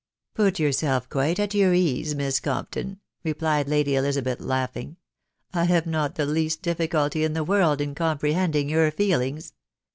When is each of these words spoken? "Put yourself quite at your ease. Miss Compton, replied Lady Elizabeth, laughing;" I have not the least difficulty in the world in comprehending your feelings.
"Put 0.33 0.57
yourself 0.57 1.07
quite 1.11 1.37
at 1.39 1.53
your 1.53 1.75
ease. 1.75 2.15
Miss 2.15 2.39
Compton, 2.39 2.99
replied 3.23 3.67
Lady 3.69 3.93
Elizabeth, 3.93 4.39
laughing;" 4.41 4.97
I 5.53 5.65
have 5.65 5.85
not 5.85 6.15
the 6.15 6.25
least 6.25 6.63
difficulty 6.63 7.23
in 7.23 7.33
the 7.33 7.43
world 7.43 7.79
in 7.79 7.93
comprehending 7.93 8.67
your 8.67 8.89
feelings. 8.89 9.53